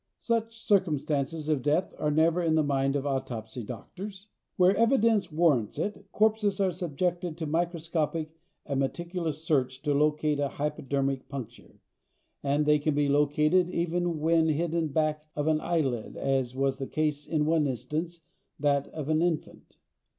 Such 0.21 0.57
circumstances 0.57 1.47
of 1.47 1.61
death 1.61 1.93
are 1.99 2.11
ever 2.19 2.41
in 2.41 2.55
the 2.55 2.63
mind 2.63 2.95
of 2.95 3.05
autopsy 3.05 3.63
doctors. 3.63 4.29
Where 4.57 4.75
evidence 4.75 5.31
warrants 5.31 5.77
it 5.77 6.07
corpses 6.11 6.59
are 6.59 6.71
subjected 6.71 7.37
to 7.37 7.45
microscopic 7.45 8.31
and 8.65 8.79
meticulous 8.79 9.43
search 9.43 9.83
to 9.83 9.93
locate 9.93 10.39
a 10.39 10.47
hypodermic 10.47 11.29
puncture. 11.29 11.81
And 12.41 12.65
they 12.65 12.79
can 12.79 12.95
be 12.95 13.07
located 13.09 13.69
even 13.69 14.19
when 14.19 14.47
hidden 14.49 14.87
back 14.87 15.29
of 15.35 15.45
an 15.45 15.61
eyelid 15.61 16.17
as 16.17 16.55
was 16.55 16.79
the 16.79 16.87
case 16.87 17.27
in 17.27 17.45
one 17.45 17.67
instance, 17.67 18.21
that 18.59 18.87
of 18.87 19.07
an 19.07 19.21
infant. 19.21 19.77